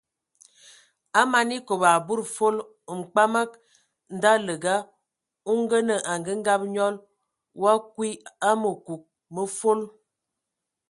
A 1.19 1.21
man 1.31 1.47
ekob 1.57 1.81
a 1.91 2.05
budi 2.05 2.23
fol, 2.35 2.55
mkpamag 2.99 3.49
ndaləga 4.15 4.75
o 5.49 5.51
ngənə 5.61 5.95
angəngab 6.11 6.61
nyɔl,o 6.73 7.63
akwi 7.75 8.07
a 8.47 8.49
məkug 8.61 9.03
mə 9.33 9.41
fol. 9.57 9.79